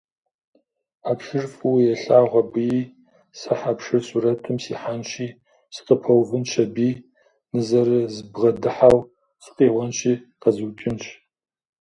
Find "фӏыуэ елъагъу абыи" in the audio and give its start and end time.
1.53-2.79